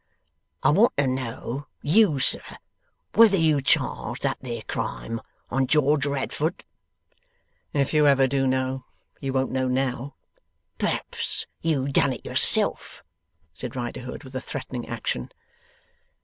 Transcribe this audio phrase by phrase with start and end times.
[0.63, 2.41] I want to know, you sir,
[3.13, 6.63] whether you charge that there crime on George Radfoot?'
[7.71, 8.83] 'If you ever do know,
[9.19, 10.15] you won't know now.'
[10.79, 13.03] 'Perhaps you done it yourself?'
[13.53, 15.31] said Riderhood, with a threatening action.